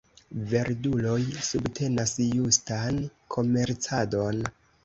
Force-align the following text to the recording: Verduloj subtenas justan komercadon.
Verduloj 0.53 1.17
subtenas 1.49 2.15
justan 2.39 2.99
komercadon. 3.37 4.43